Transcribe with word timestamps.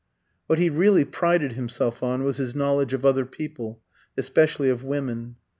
What 0.47 0.57
he 0.57 0.71
really 0.71 1.05
prided 1.05 1.53
himself 1.53 2.01
on 2.01 2.23
was 2.23 2.37
his 2.37 2.55
knowledge 2.55 2.91
of 2.91 3.05
other 3.05 3.23
people, 3.23 3.81
especially 4.17 4.67
of 4.71 4.83
women. 4.83 5.35